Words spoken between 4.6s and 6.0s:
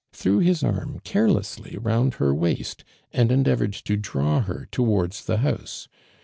i' towards tin house.